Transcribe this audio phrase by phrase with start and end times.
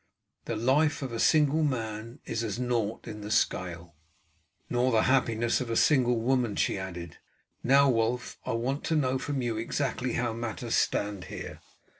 [0.45, 3.93] The life of a single man is as nought in the scale."
[4.67, 7.17] "Nor the happiness of a single woman," she added.
[7.63, 11.59] "Now, Wulf, I want to know from you exactly how matters stand here.